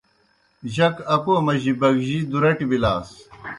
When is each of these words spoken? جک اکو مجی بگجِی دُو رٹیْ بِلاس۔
جک 0.73 0.95
اکو 1.13 1.33
مجی 1.45 1.73
بگجِی 1.81 2.17
دُو 2.29 2.37
رٹیْ 2.43 2.65
بِلاس۔ 2.69 3.07